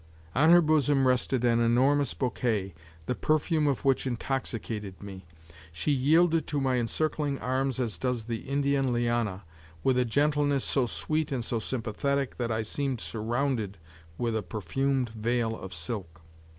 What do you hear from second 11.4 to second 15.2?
so sympathetic that I seemed surrounded with a perfumed